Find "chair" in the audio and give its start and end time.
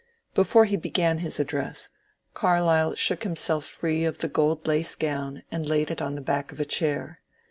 6.65-7.21